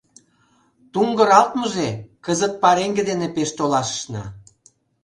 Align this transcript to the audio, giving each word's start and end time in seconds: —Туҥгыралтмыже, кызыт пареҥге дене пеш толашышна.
—Туҥгыралтмыже, 0.93 1.89
кызыт 2.25 2.53
пареҥге 2.61 3.03
дене 3.09 3.27
пеш 3.35 3.49
толашышна. 3.57 4.23